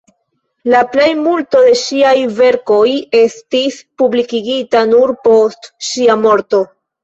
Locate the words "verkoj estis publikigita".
2.41-4.85